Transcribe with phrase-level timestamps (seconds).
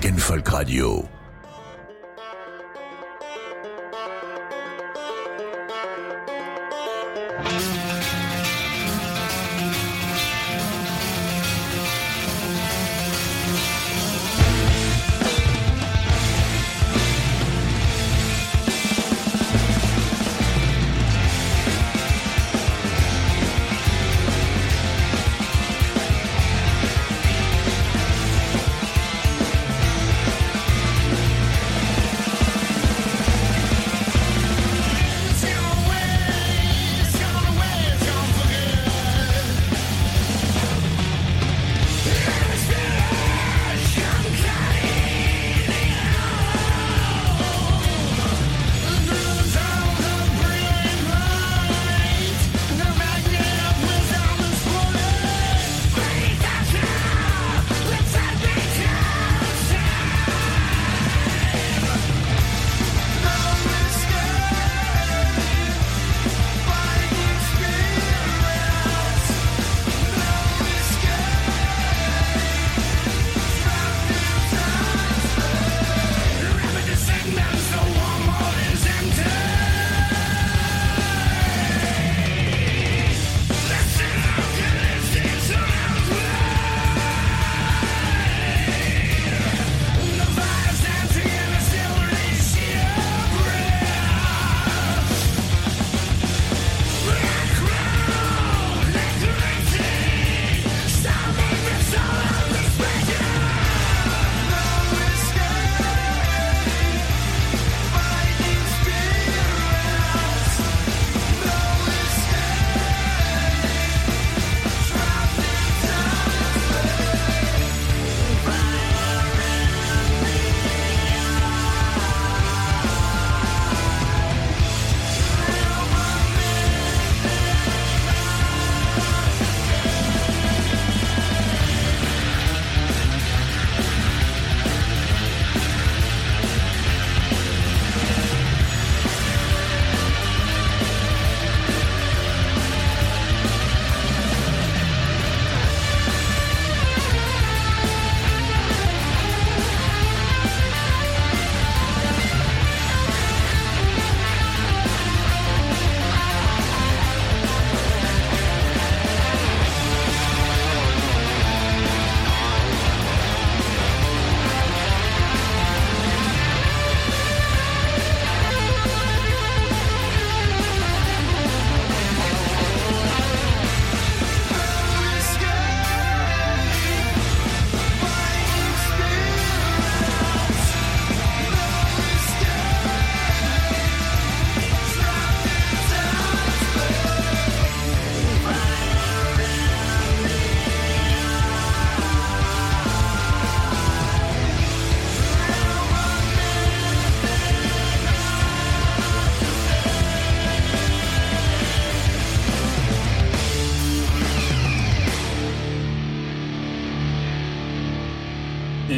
[0.00, 1.19] Rock and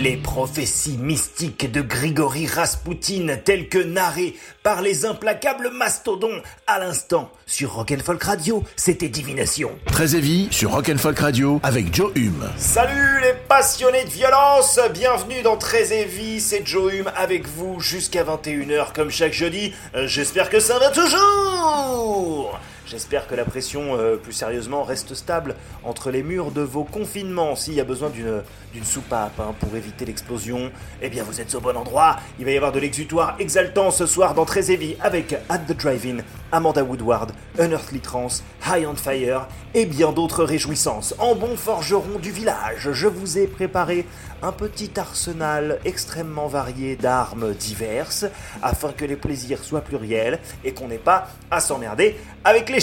[0.03, 0.23] Radio.
[0.23, 7.75] prophéties mystiques de Grigory Raspoutine telles que narrées par les implacables mastodons à l'instant sur
[7.75, 9.71] Rock'n'Folk Radio, c'était Divination.
[9.87, 12.49] Très vie sur Rock'n'Folk Radio avec Joe Hume.
[12.57, 18.25] Salut les passionnés de violence, bienvenue dans Très vie, c'est Joe Hume avec vous jusqu'à
[18.25, 19.73] 21h comme chaque jeudi.
[19.95, 22.59] Euh, j'espère que ça va toujours
[22.93, 27.57] J'espère que la pression, euh, plus sérieusement, reste stable entre les murs de vos confinements.
[27.57, 30.71] S'il y a besoin d'une soupape hein, pour éviter l'explosion,
[31.01, 32.17] eh bien vous êtes au bon endroit.
[32.39, 36.19] Il va y avoir de l'exutoire exaltant ce soir dans Heavy avec At the Drive-In,
[36.53, 41.15] Amanda Woodward, Unearthly Trance, High on Fire et bien d'autres réjouissances.
[41.19, 44.07] En bon forgeron du village, je vous ai préparé
[44.43, 48.27] un petit arsenal extrêmement varié d'armes diverses
[48.61, 52.82] afin que les plaisirs soient pluriels et qu'on n'ait pas à s'emmerder avec les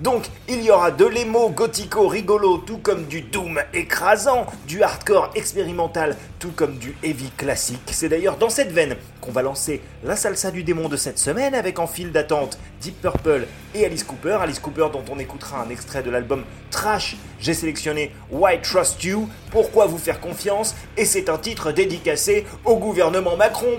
[0.00, 5.30] Donc il y aura de l'émo gothico rigolo tout comme du doom écrasant, du hardcore
[5.34, 7.80] expérimental tout comme du heavy classique.
[7.92, 11.54] C'est d'ailleurs dans cette veine qu'on va lancer la salsa du démon de cette semaine
[11.54, 14.38] avec en file d'attente Deep Purple et Alice Cooper.
[14.40, 19.28] Alice Cooper dont on écoutera un extrait de l'album Trash j'ai sélectionné Why Trust You,
[19.50, 23.78] Pourquoi vous faire confiance, et c'est un titre dédicacé au gouvernement Macron.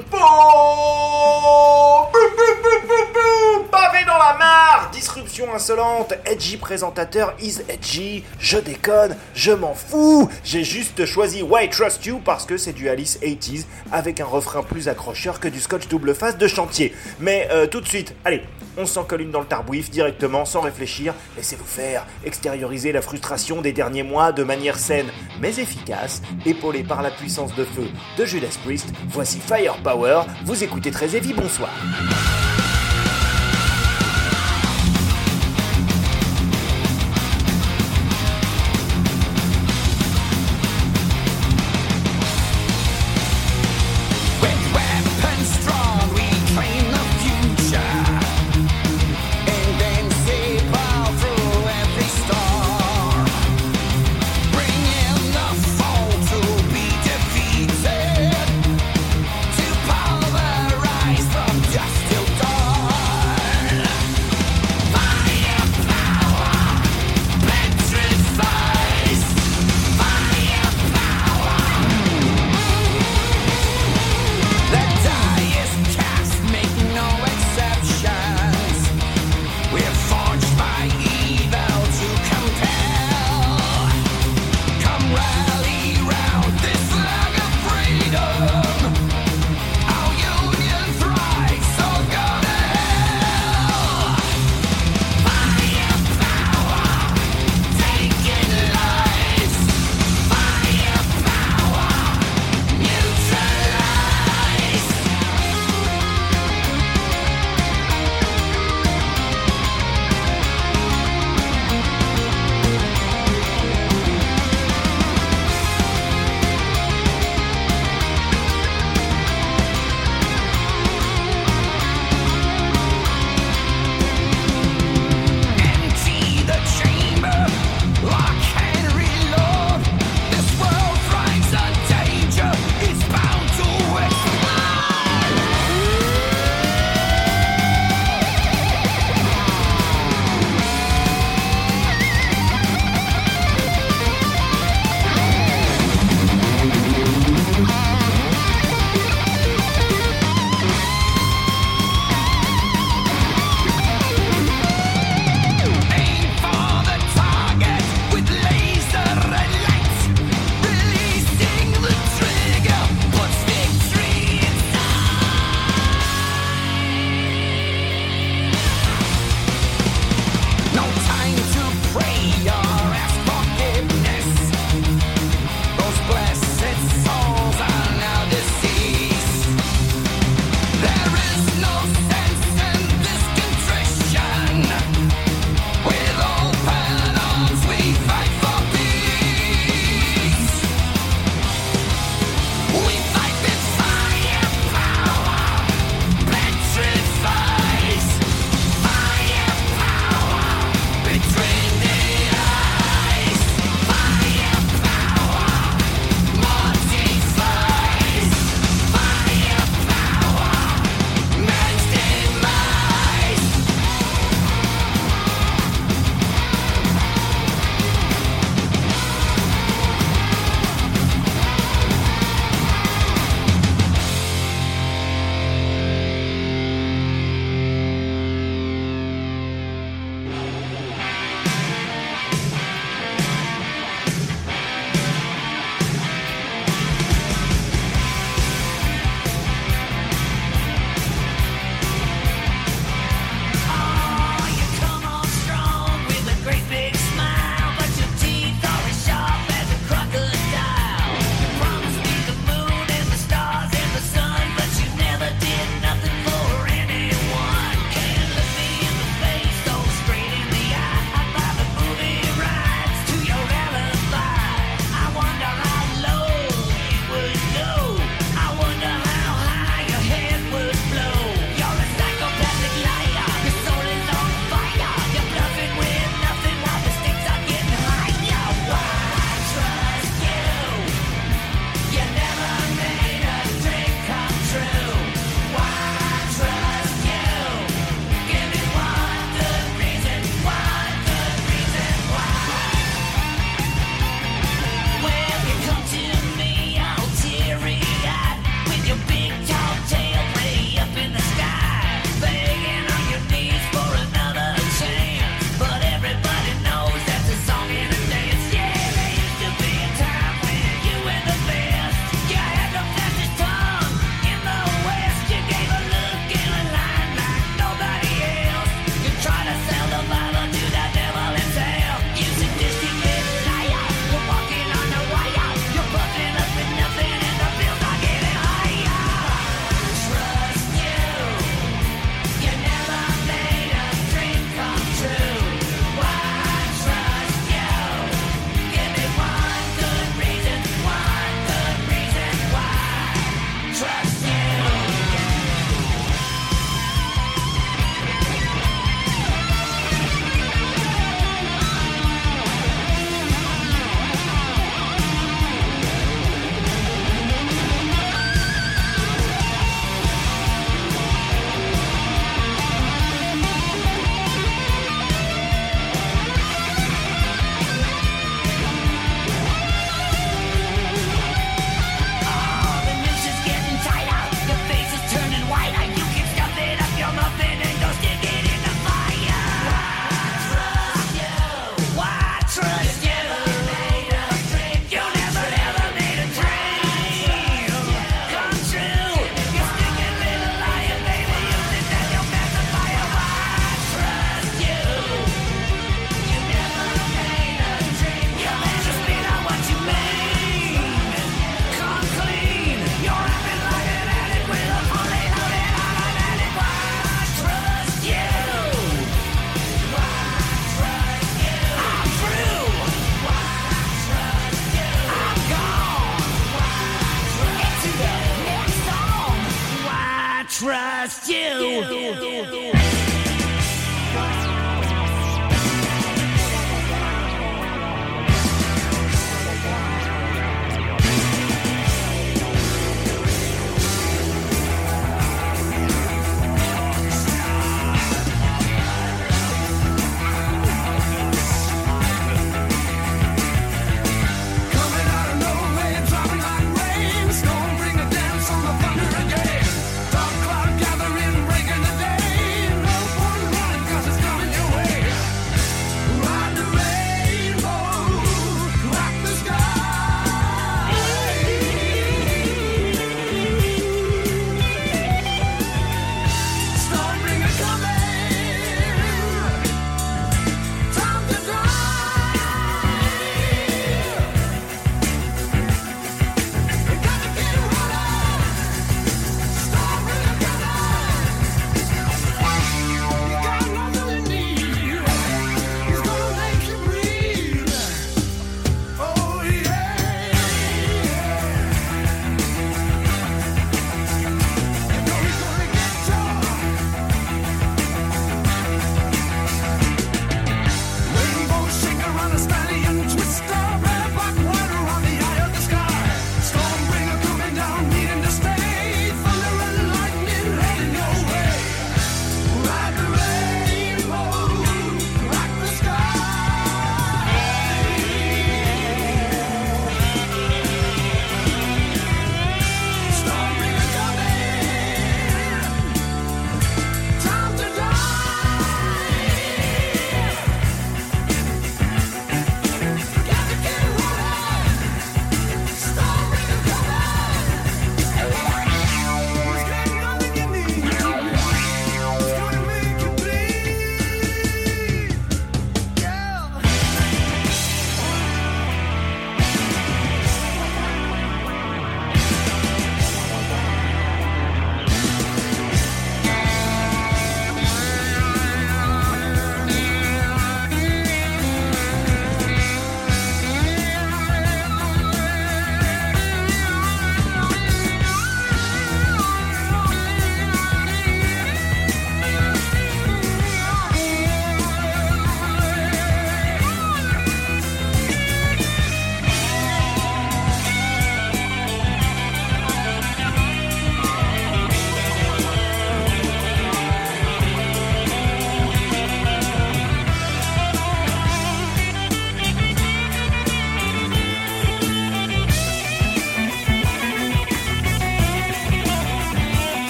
[3.71, 10.30] Pavé dans la mare Disruption insolente, edgy présentateur is edgy, je déconne, je m'en fous.
[10.44, 14.64] J'ai juste choisi Why Trust You parce que c'est du Alice 80s avec un refrain
[14.64, 16.94] plus accrocheur que du scotch double face de chantier.
[17.20, 18.44] Mais euh, tout de suite, allez,
[18.78, 23.62] on s'en colle une dans le tarbouif directement, sans réfléchir, laissez-vous faire, extérioriser la frustration
[23.62, 25.10] des derniers mois de manière saine
[25.40, 30.92] mais efficace, épaulé par la puissance de feu de Judas Priest, voici Firepower, vous écoutez
[30.92, 31.72] très Heavy, bonsoir.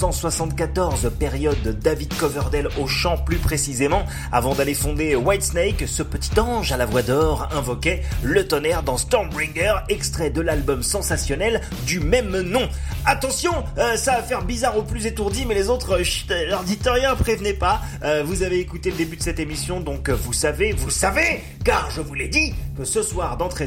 [0.00, 6.40] 1974, période de David Coverdale au chant plus précisément, avant d'aller fonder Whitesnake, ce petit
[6.40, 12.00] ange à la voix d'or invoquait le tonnerre dans Stormbringer, extrait de l'album sensationnel du
[12.00, 12.66] même nom.
[13.04, 16.62] Attention, euh, ça va faire bizarre aux plus étourdis, mais les autres, euh, chut, leur
[16.62, 17.82] dites rien, prévenez pas.
[18.02, 21.90] Euh, vous avez écouté le début de cette émission, donc vous savez, vous savez, car
[21.90, 23.66] je vous l'ai dit, ce soir dans Très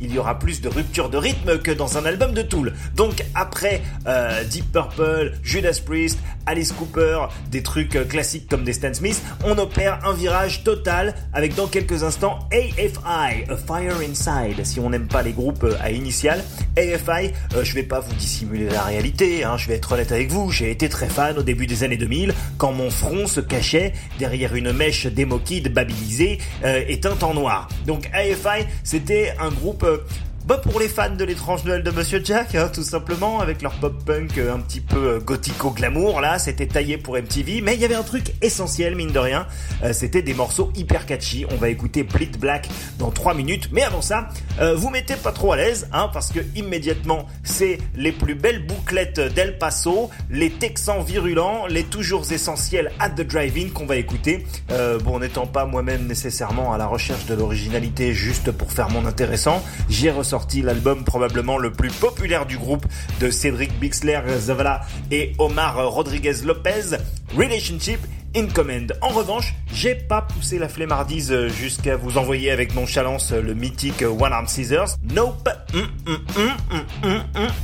[0.00, 2.74] il y aura plus de rupture de rythme que dans un album de Tool.
[2.94, 8.72] Donc après euh, Deep Purple, Judas Priest, Alice Cooper, des trucs euh, classiques comme des
[8.72, 14.64] Stan Smith, on opère un virage total avec dans quelques instants AFI, A Fire Inside,
[14.64, 16.42] si on n'aime pas les groupes euh, à initiales.
[16.76, 20.30] AFI, euh, je vais pas vous dissimuler la réalité, hein, je vais être honnête avec
[20.30, 23.92] vous, j'ai été très fan au début des années 2000 quand mon front se cachait
[24.18, 27.68] derrière une mèche démo kid babilisée euh, et teinte en noir.
[27.86, 28.49] Donc AFI,
[28.84, 29.98] c'était un groupe euh,
[30.46, 33.72] bah pour les fans de l'étrange Noël de Monsieur Jack, hein, tout simplement, avec leur
[33.74, 37.80] pop punk euh, un petit peu euh, gothico-glamour, là, c'était taillé pour MTV, mais il
[37.80, 39.46] y avait un truc essentiel, mine de rien,
[39.84, 41.44] euh, c'était des morceaux hyper catchy.
[41.50, 42.68] On va écouter Bleed Black
[42.98, 44.28] dans 3 minutes, mais avant ça,
[44.60, 48.66] euh, vous mettez pas trop à l'aise, hein, parce que immédiatement, c'est les plus belles
[48.66, 54.46] bouclettes d'El Paso, les Texans virulents, les toujours essentiels at the drive-in qu'on va écouter.
[54.70, 59.06] Euh, bon, n'étant pas moi-même nécessairement à la recherche de l'originalité juste pour faire mon
[59.06, 62.86] intéressant, j'ai ressorti l'album probablement le plus populaire du groupe
[63.20, 66.96] de Cédric Bixler Zavala et Omar Rodriguez Lopez,
[67.36, 68.00] Relationship
[68.36, 68.92] in Command.
[69.00, 74.32] En revanche, j'ai pas poussé la flemmardise jusqu'à vous envoyer avec nonchalance le mythique One
[74.32, 74.96] Arm Scissors.
[75.12, 75.48] Nope.
[75.74, 77.22] Hum, hum,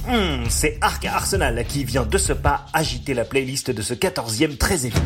[0.09, 0.45] hum.
[0.49, 4.87] C'est Arc Arsenal qui vient de ce pas agiter la playlist de ce 14e très
[4.87, 5.01] élevé.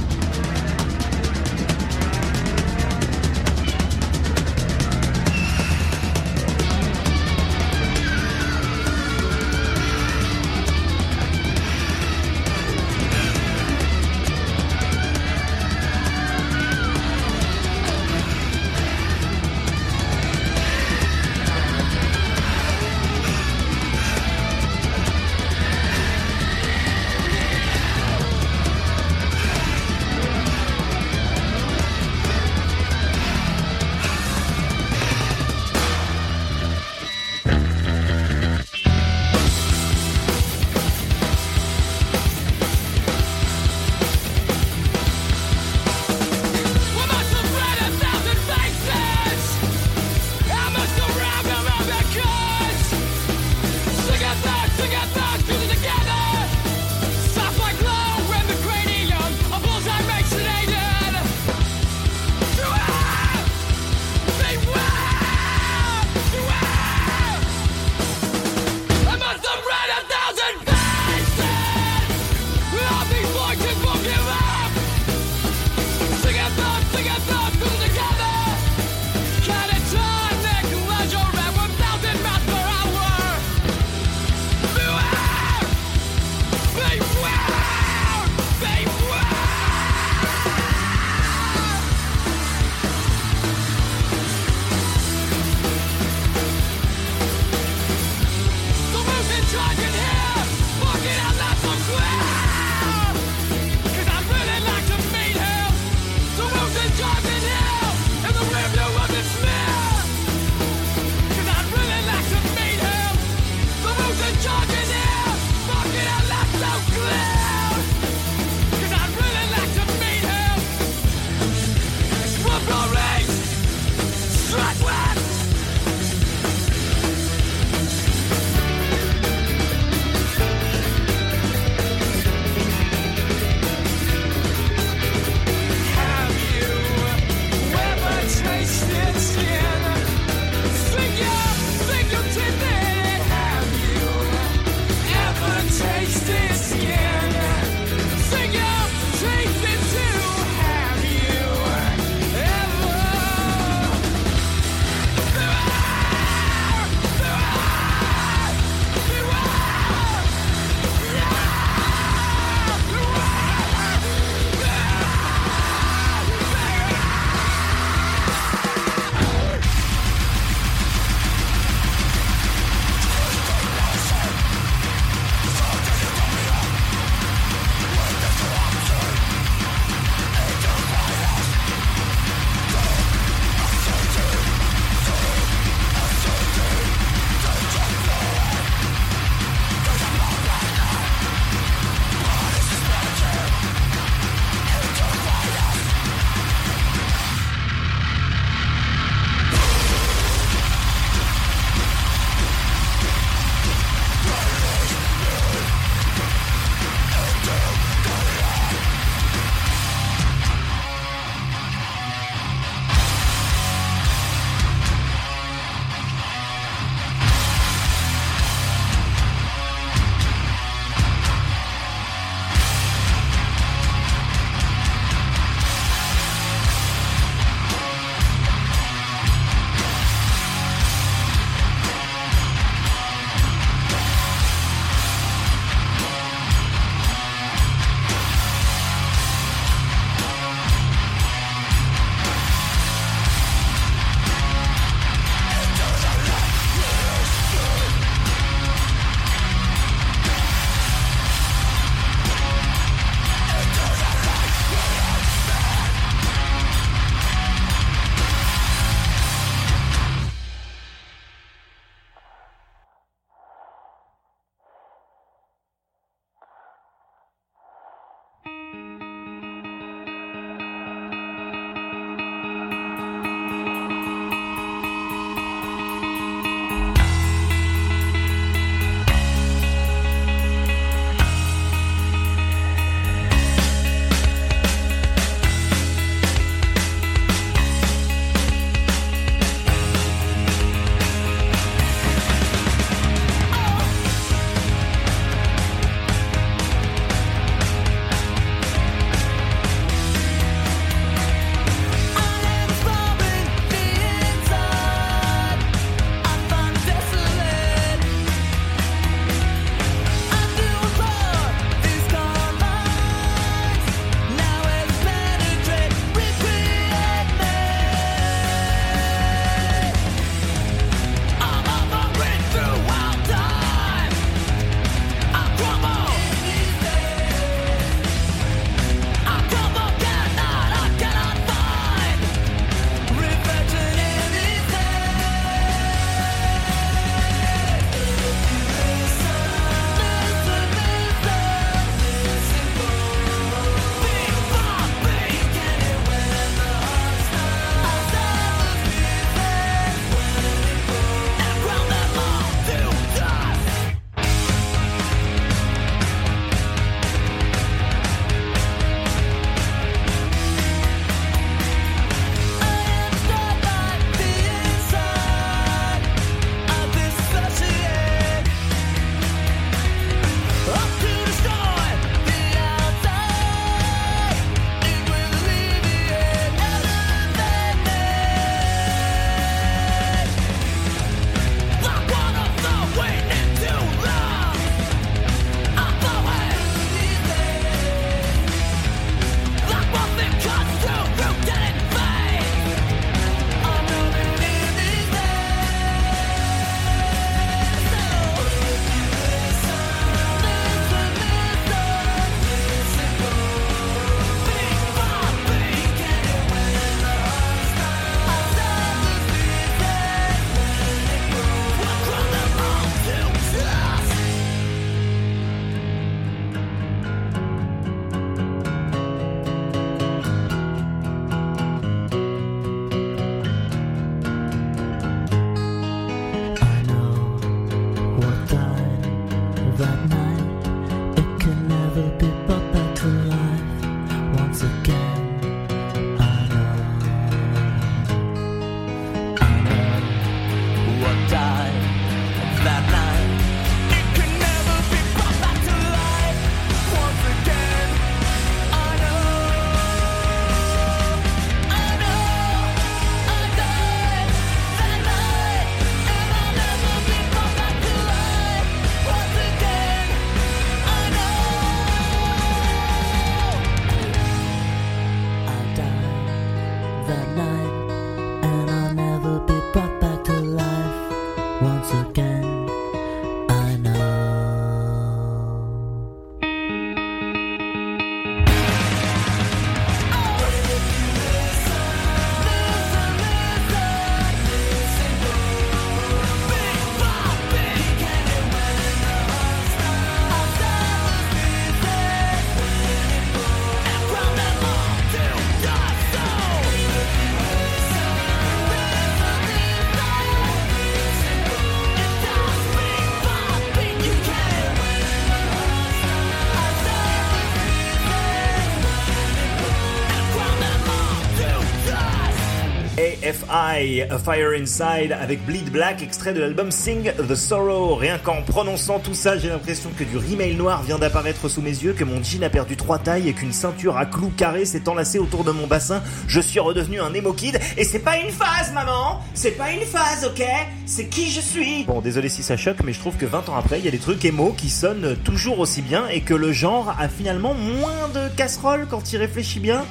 [514.09, 517.95] A Fire Inside, avec Bleed Black, extrait de l'album Sing the Sorrow.
[517.97, 521.71] Rien qu'en prononçant tout ça, j'ai l'impression que du rimail noir vient d'apparaître sous mes
[521.71, 524.89] yeux, que mon jean a perdu trois tailles et qu'une ceinture à clous carrés s'est
[524.89, 526.03] enlacée autour de mon bassin.
[526.27, 527.59] Je suis redevenu un emo kid.
[527.77, 529.21] Et c'est pas une phase, maman!
[529.35, 530.45] C'est pas une phase, ok?
[530.87, 531.85] C'est qui je suis?
[531.85, 533.93] Bon, désolé si ça choque, mais je trouve que 20 ans après, il y a
[533.93, 538.09] des trucs émo qui sonnent toujours aussi bien et que le genre a finalement moins
[538.15, 539.85] de casseroles quand il réfléchit bien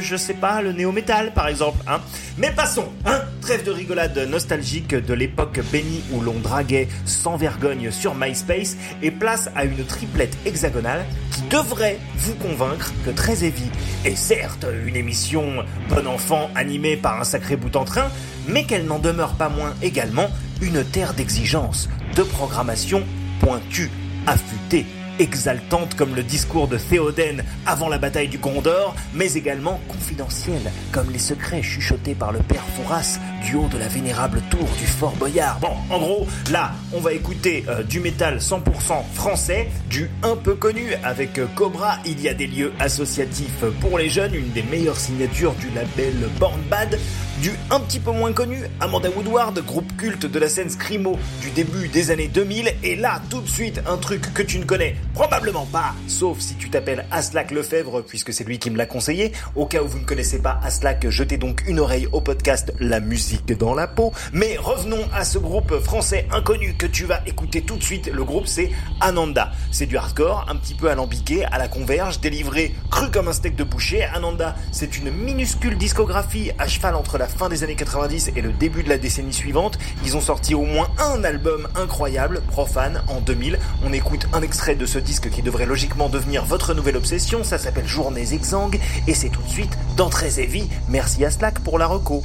[0.00, 2.00] je sais pas, le néo-métal par exemple, hein.
[2.36, 7.90] Mais passons, hein, trêve de rigolade nostalgique de l'époque bénie où l'on draguait sans vergogne
[7.90, 13.70] sur MySpace et place à une triplette hexagonale qui devrait vous convaincre que Très Heavy
[14.04, 18.08] est certes une émission bon enfant animée par un sacré bout en train,
[18.46, 20.28] mais qu'elle n'en demeure pas moins également
[20.60, 23.02] une terre d'exigence, de programmation
[23.40, 23.90] pointue,
[24.26, 24.86] affûtée,
[25.18, 31.10] exaltante comme le discours de Théoden avant la bataille du Gondor, mais également confidentielle comme
[31.10, 35.14] les secrets chuchotés par le père Fouras du haut de la vénérable tour du Fort
[35.16, 35.58] Boyard.
[35.60, 38.62] Bon, en gros, là, on va écouter euh, du métal 100%
[39.14, 43.98] français, du un peu connu avec euh, Cobra, il y a des lieux associatifs pour
[43.98, 46.98] les jeunes, une des meilleures signatures du label Born Bad,
[47.42, 51.50] du un petit peu moins connu, Amanda Woodward, groupe culte de la scène Scrimo du
[51.50, 54.96] début des années 2000, et là, tout de suite, un truc que tu ne connais
[55.14, 59.32] probablement pas, sauf si tu t'appelles Aslak Lefebvre, puisque c'est lui qui me l'a conseillé.
[59.54, 63.00] Au cas où vous ne connaissez pas Aslak, jetez donc une oreille au podcast La
[63.00, 64.12] musique dans la peau.
[64.32, 68.10] Mais revenons à ce groupe français inconnu que tu vas écouter tout de suite.
[68.12, 68.70] Le groupe, c'est
[69.00, 69.47] Ananda.
[69.70, 73.56] C'est du hardcore, un petit peu alambiqué, à la converge, délivré cru comme un steak
[73.56, 74.04] de boucher.
[74.04, 78.52] Ananda, c'est une minuscule discographie à cheval entre la fin des années 90 et le
[78.52, 79.78] début de la décennie suivante.
[80.04, 83.58] Ils ont sorti au moins un album incroyable, Profane, en 2000.
[83.84, 87.44] On écoute un extrait de ce disque qui devrait logiquement devenir votre nouvelle obsession.
[87.44, 90.28] Ça s'appelle Journées exsangues et c'est tout de suite dans Très.
[90.88, 92.22] Merci à Slack pour la reco.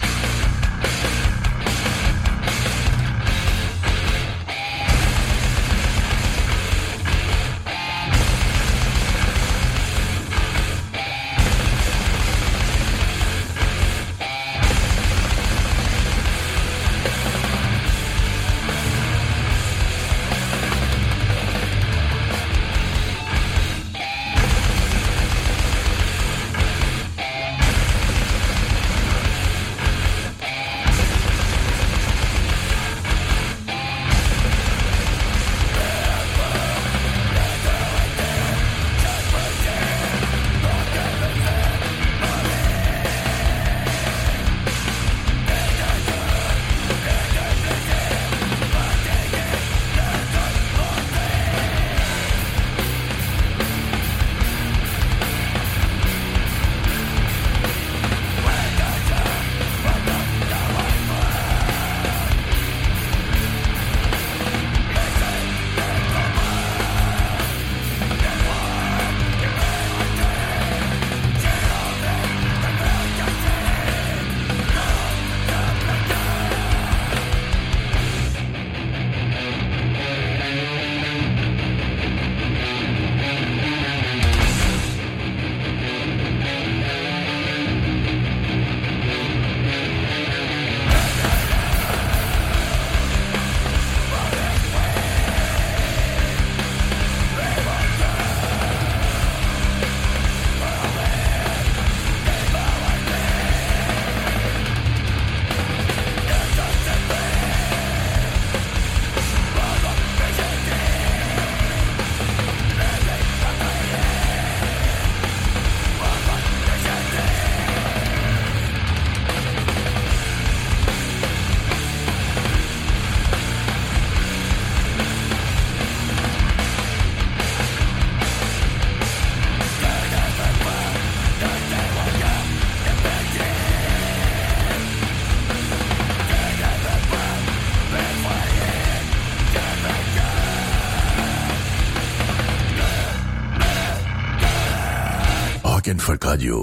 [146.33, 146.61] Radio.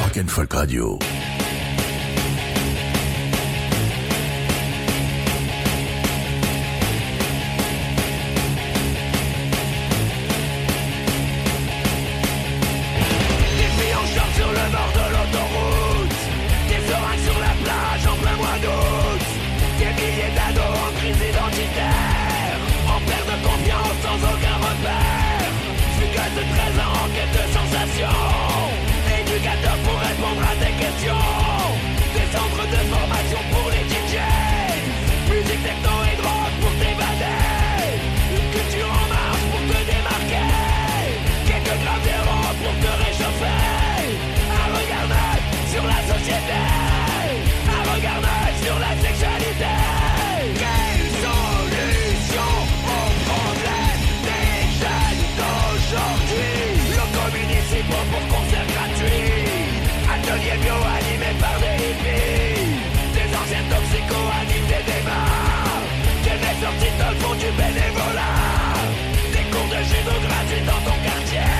[0.00, 0.98] Rock and Folk Radio.
[64.10, 65.30] co-anime des débats
[66.40, 68.36] mes sorties dans le fond du bénévolat
[69.32, 71.59] Des cours de judo gratuits dans ton quartier.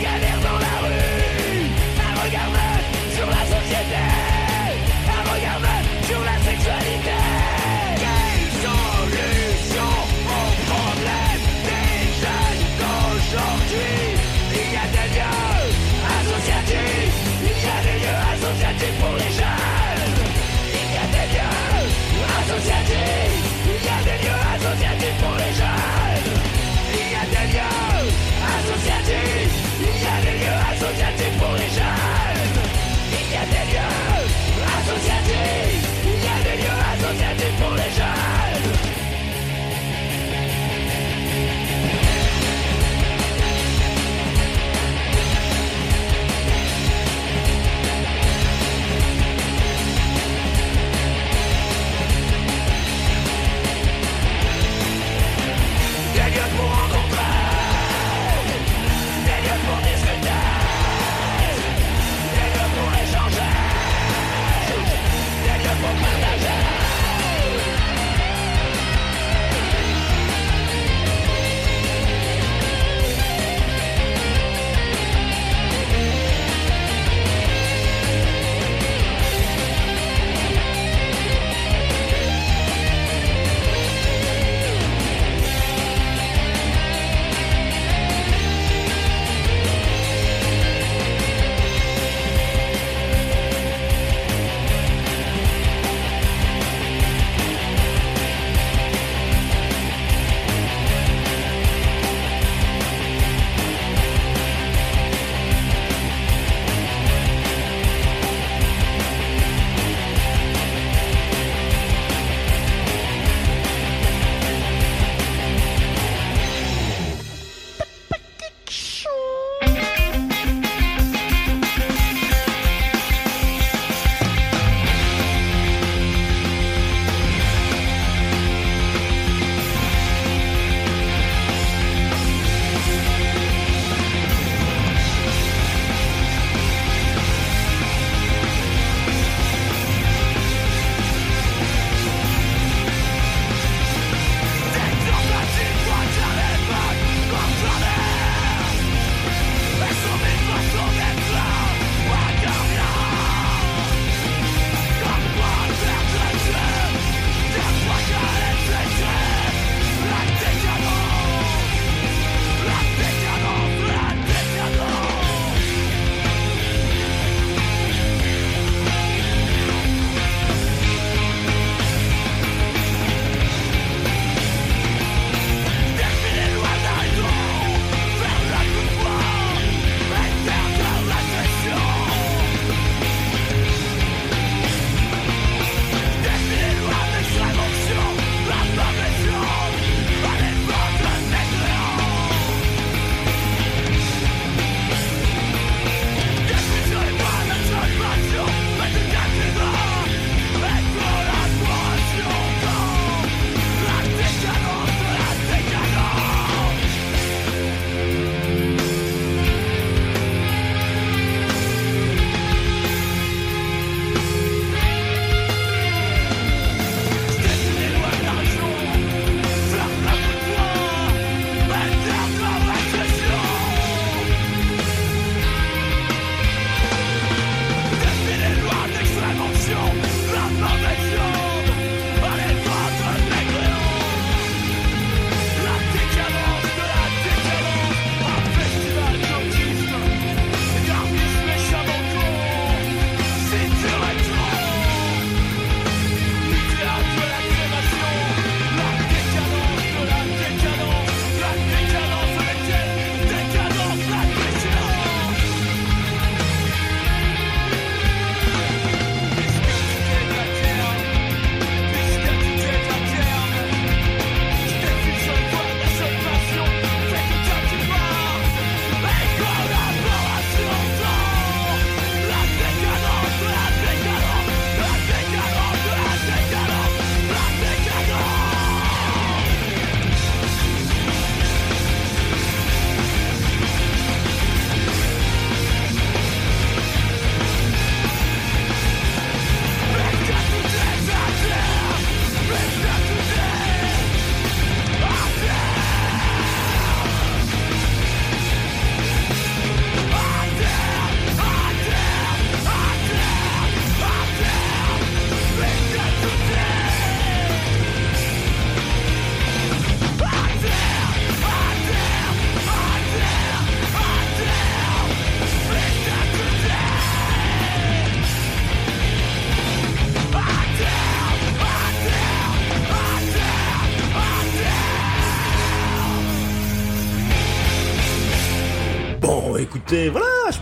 [0.00, 0.37] get it.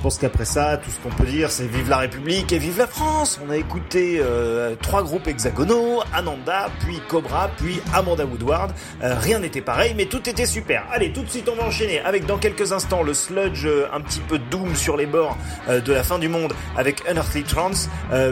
[0.07, 2.86] Pense qu'après ça, tout ce qu'on peut dire, c'est vive la République et vive la
[2.86, 3.40] France.
[3.44, 8.70] On a écouté euh, trois groupes hexagonaux, Ananda, puis Cobra, puis Amanda Woodward.
[9.02, 10.84] Euh, rien n'était pareil, mais tout était super.
[10.92, 14.00] Allez, tout de suite, on va enchaîner avec dans quelques instants le sludge euh, un
[14.00, 15.36] petit peu doom sur les bords
[15.68, 17.88] de la fin du monde avec Unearthly Trance.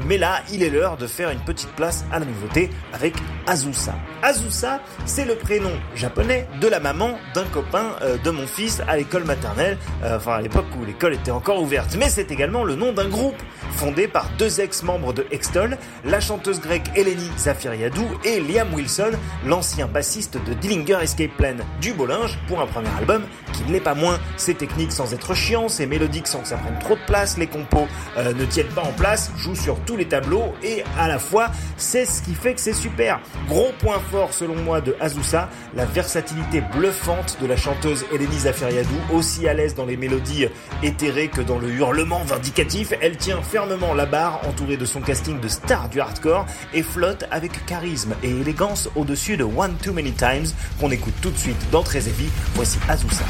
[0.07, 3.15] Mais là, il est l'heure de faire une petite place à la nouveauté avec
[3.47, 3.95] Azusa.
[4.23, 8.97] Azusa, c'est le prénom japonais de la maman d'un copain euh, de mon fils à
[8.97, 11.97] l'école maternelle, euh, enfin à l'époque où l'école était encore ouverte.
[11.99, 13.37] Mais c'est également le nom d'un groupe
[13.73, 19.11] fondé par deux ex-membres de Extol, la chanteuse grecque Eleni Zafiriadou et Liam Wilson,
[19.47, 23.23] l'ancien bassiste de Dillinger Escape Plan du beau linge pour un premier album
[23.53, 24.19] qui ne l'est pas moins.
[24.37, 27.47] C'est technique sans être chiant, c'est mélodique sans que ça prenne trop de place, les
[27.47, 27.87] compos
[28.17, 31.51] euh, ne tiennent pas en place, jouent sur tous les tableaux et à la fois
[31.77, 33.21] c'est ce qui fait que c'est super.
[33.49, 38.95] Gros point fort selon moi de Azusa, la versatilité bluffante de la chanteuse Eleni Zafiriadou,
[39.13, 40.47] aussi à l'aise dans les mélodies
[40.83, 45.41] éthérées que dans le hurlement vindicatif, elle tient fermement la barre entourée de son casting
[45.41, 50.13] de stars du hardcore et flotte avec charisme et élégance au-dessus de One Too Many
[50.13, 50.47] Times
[50.81, 52.05] qu'on écoute tout de suite dans Très.
[52.55, 53.25] Voici Azusa.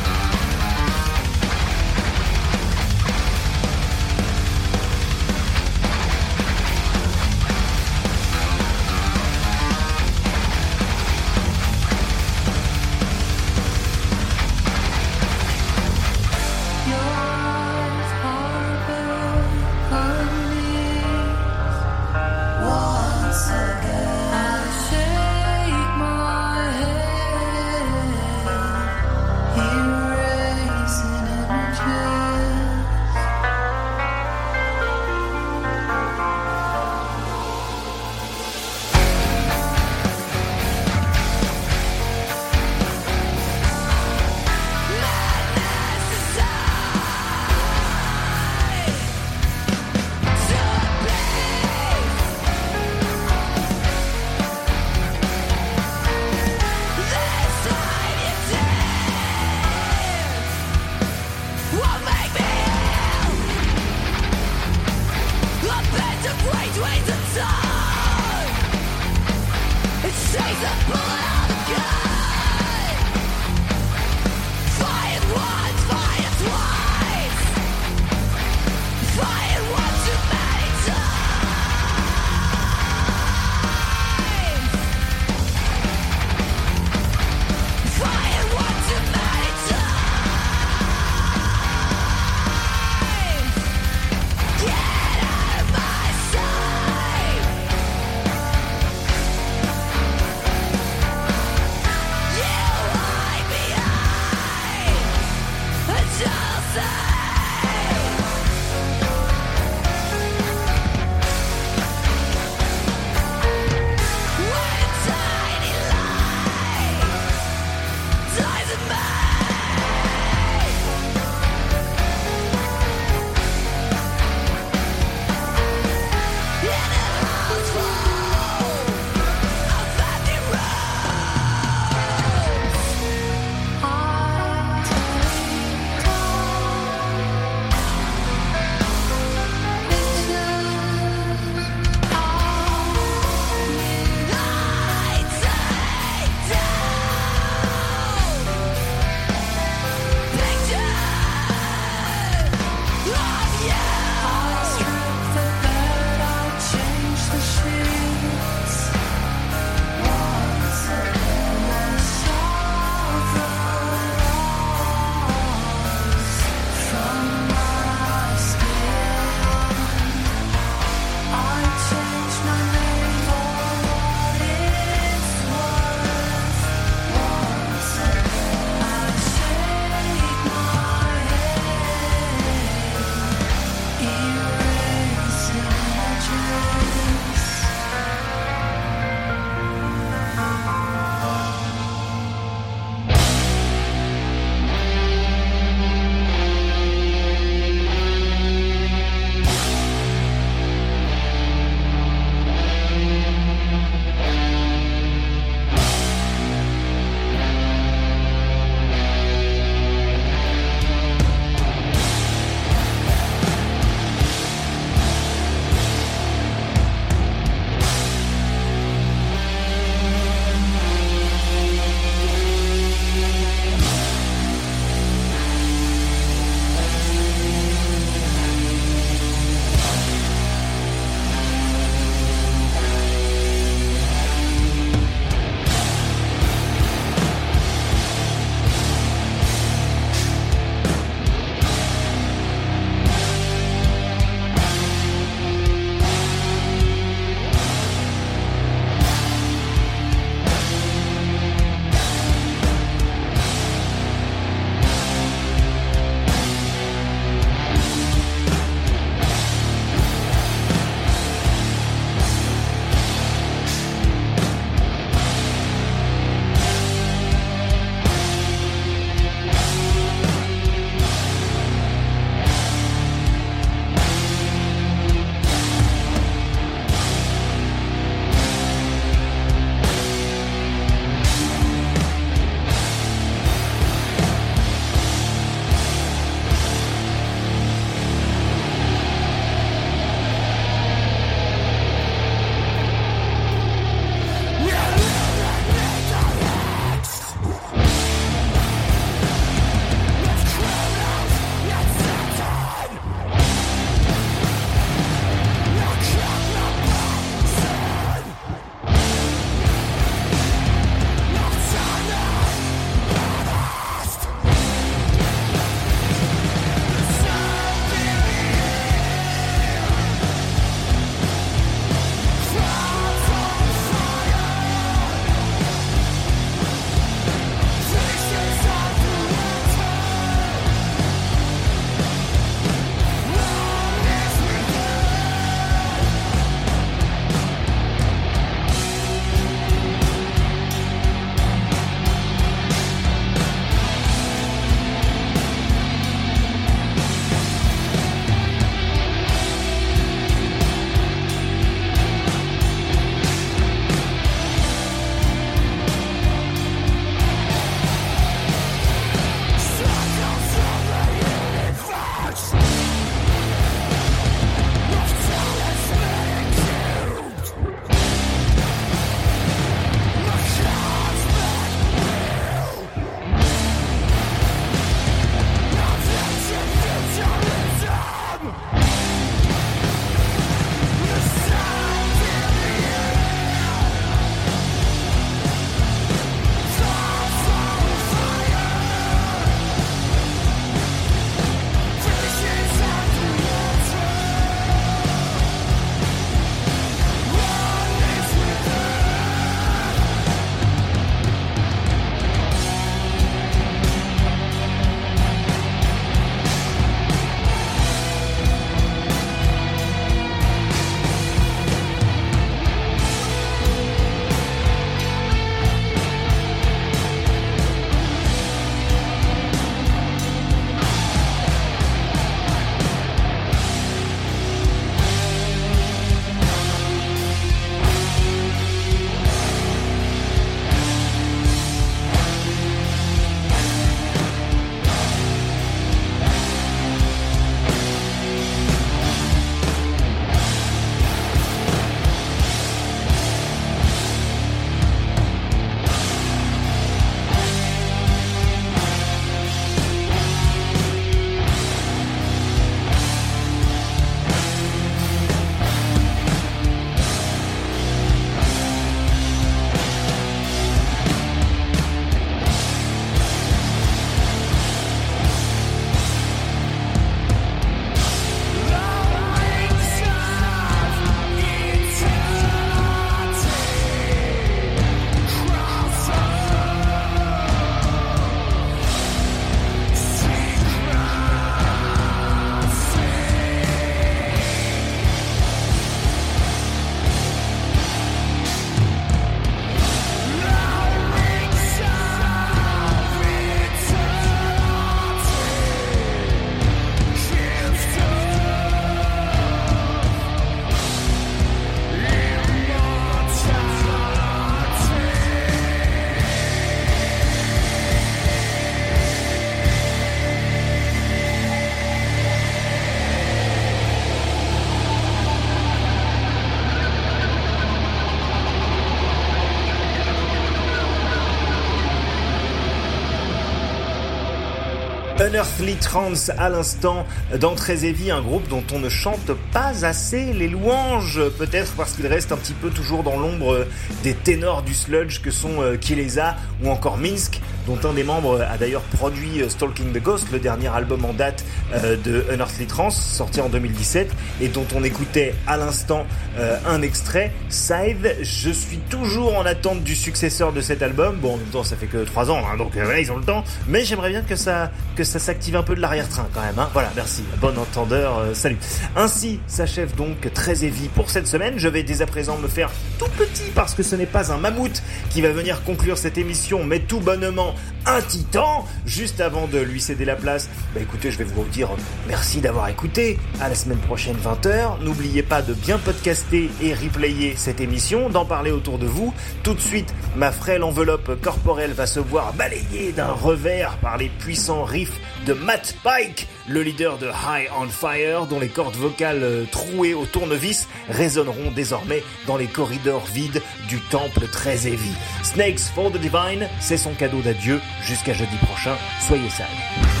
[525.31, 527.05] Unearthly Trance à l'instant
[527.39, 532.05] dans Heavy, un groupe dont on ne chante pas assez les louanges, peut-être parce qu'il
[532.05, 533.65] reste un petit peu toujours dans l'ombre
[534.03, 538.41] des ténors du sludge que sont euh, Kilesa ou encore Minsk, dont un des membres
[538.41, 541.43] a d'ailleurs produit euh, Stalking the Ghost, le dernier album en date
[541.73, 546.05] euh, de Unearthly Trance, sorti en 2017, et dont on écoutait à l'instant
[546.37, 548.17] euh, un extrait, Scythe.
[548.21, 551.17] Je suis toujours en attente du successeur de cet album.
[551.17, 553.43] Bon, en même temps, ça fait que 3 ans, hein, donc ils ont le temps.
[553.67, 556.57] Mais j'aimerais bien que ça, que ça s'active un peu de l'arrière-train quand même.
[556.57, 556.69] Hein.
[556.73, 557.23] Voilà, merci.
[557.39, 558.57] Bon entendeur, salut.
[558.95, 561.55] Ainsi s'achève donc très heavy pour cette semaine.
[561.57, 564.37] Je vais dès à présent me faire tout petit parce que ce n'est pas un
[564.37, 567.50] mammouth qui va venir conclure cette émission, mais tout bonnement
[567.85, 568.65] un titan.
[568.85, 571.69] Juste avant de lui céder la place, bah écoutez, je vais vous dire
[572.07, 573.19] merci d'avoir écouté.
[573.39, 574.83] À la semaine prochaine 20h.
[574.83, 579.13] N'oubliez pas de bien podcaster et replayer cette émission, d'en parler autour de vous.
[579.43, 584.09] Tout de suite, ma frêle enveloppe corporelle va se voir balayée d'un revers par les
[584.09, 589.23] puissants riffs de Matt Pike, le leader de High on Fire, dont les cordes vocales
[589.23, 594.93] euh, trouées au tournevis résonneront désormais dans les corridors vides du temple très heavy.
[595.23, 597.59] Snakes for the Divine, c'est son cadeau d'adieu.
[597.83, 598.75] Jusqu'à jeudi prochain,
[599.07, 600.00] soyez sages.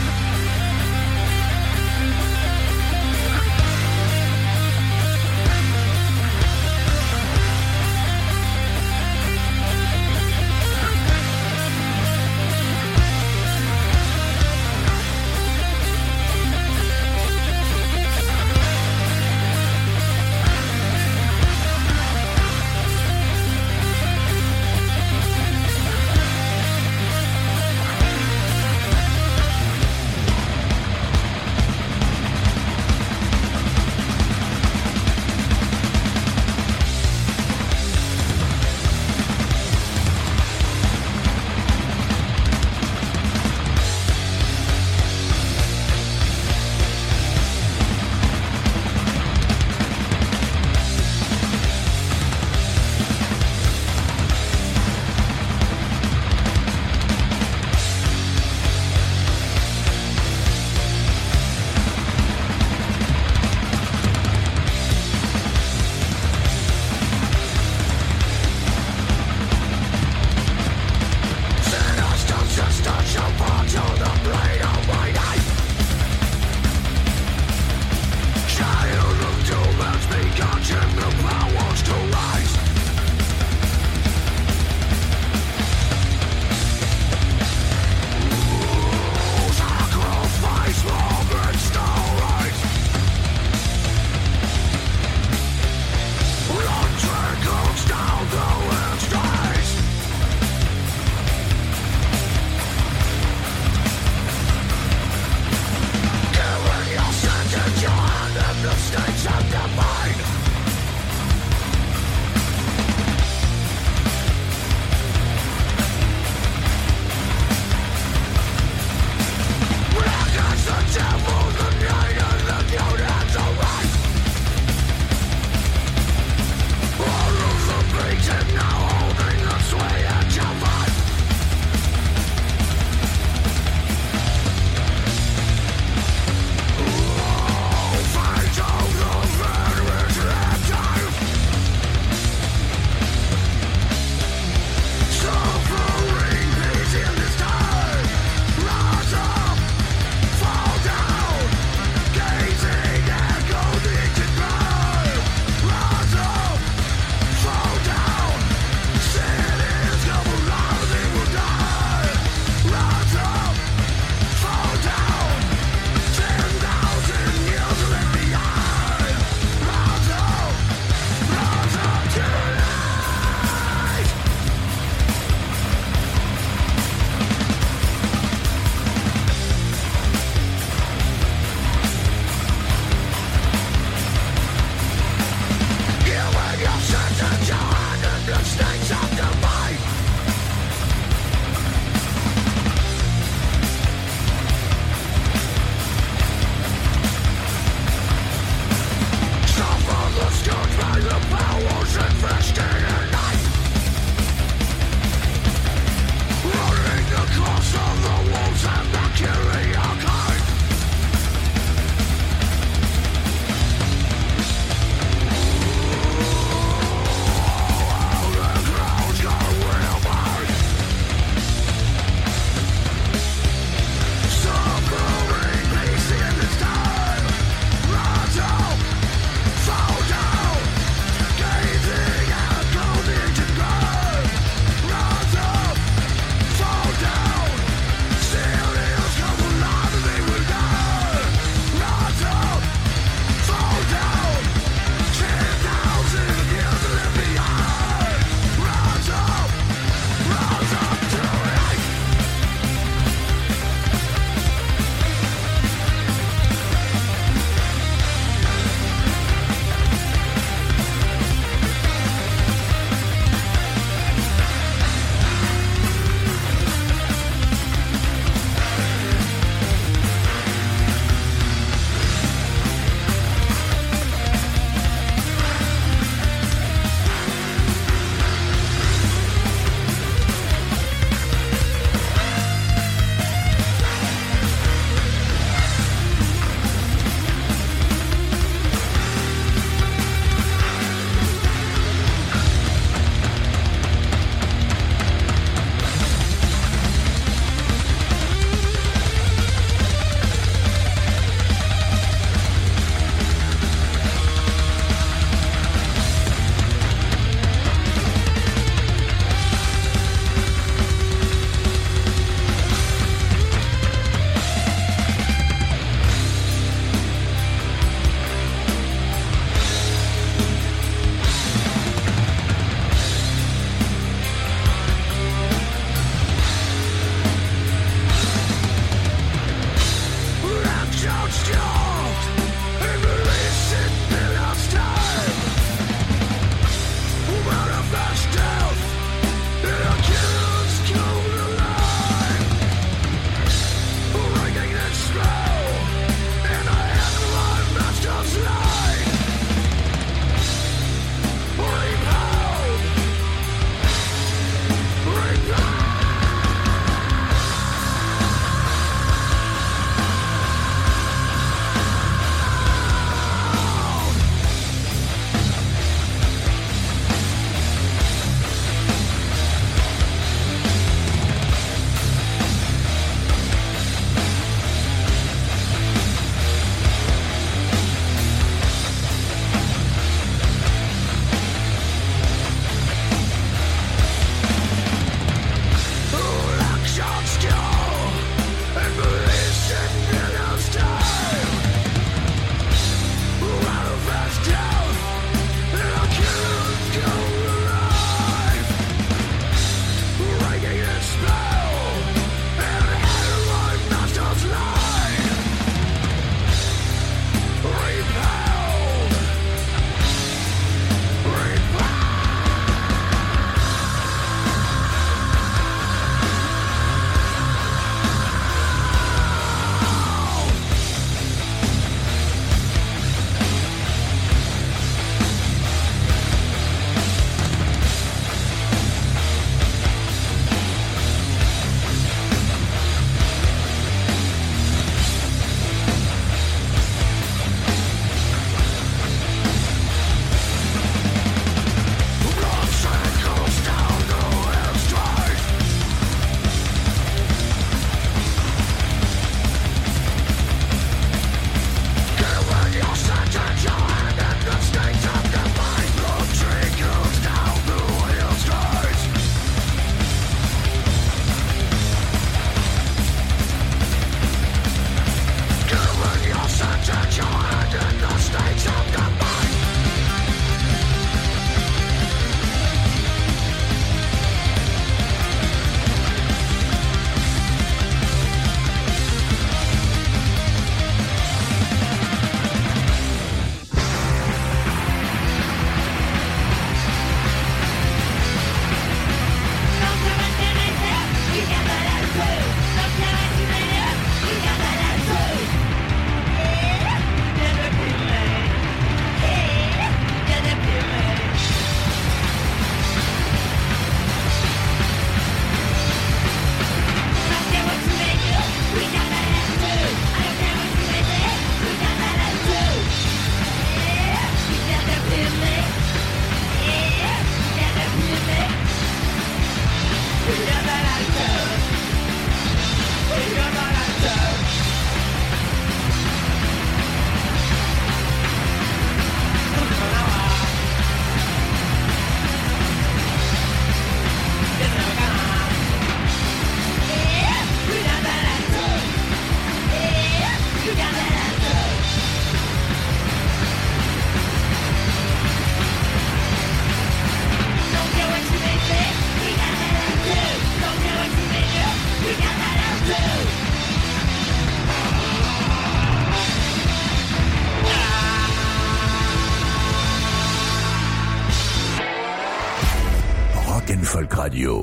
[564.31, 564.59] Radio.